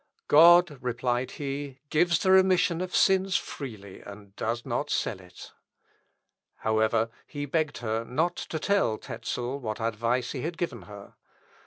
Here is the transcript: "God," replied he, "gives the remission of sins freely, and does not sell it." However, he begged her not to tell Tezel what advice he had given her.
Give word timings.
"God," 0.27 0.79
replied 0.81 1.29
he, 1.37 1.77
"gives 1.91 2.17
the 2.17 2.31
remission 2.31 2.81
of 2.81 2.95
sins 2.95 3.35
freely, 3.37 4.01
and 4.01 4.35
does 4.35 4.65
not 4.65 4.89
sell 4.89 5.19
it." 5.19 5.51
However, 6.61 7.11
he 7.27 7.45
begged 7.45 7.77
her 7.85 8.03
not 8.03 8.35
to 8.35 8.57
tell 8.57 8.97
Tezel 8.97 9.59
what 9.59 9.79
advice 9.79 10.31
he 10.31 10.41
had 10.41 10.57
given 10.57 10.81
her. 10.89 11.13